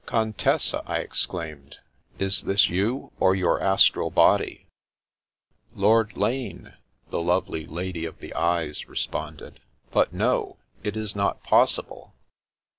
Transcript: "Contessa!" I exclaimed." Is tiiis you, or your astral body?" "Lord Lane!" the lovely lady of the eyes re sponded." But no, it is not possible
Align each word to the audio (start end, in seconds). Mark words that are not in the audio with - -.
"Contessa!" 0.17 0.81
I 0.87 0.97
exclaimed." 0.97 1.77
Is 2.17 2.43
tiiis 2.43 2.69
you, 2.69 3.11
or 3.19 3.35
your 3.35 3.61
astral 3.61 4.09
body?" 4.09 4.65
"Lord 5.75 6.17
Lane!" 6.17 6.73
the 7.11 7.21
lovely 7.21 7.67
lady 7.67 8.05
of 8.05 8.17
the 8.17 8.33
eyes 8.33 8.87
re 8.87 8.95
sponded." 8.97 9.57
But 9.93 10.11
no, 10.11 10.57
it 10.83 10.97
is 10.97 11.15
not 11.15 11.43
possible 11.43 12.15